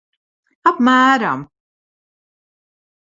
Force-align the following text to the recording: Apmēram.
Apmēram. 0.71 1.45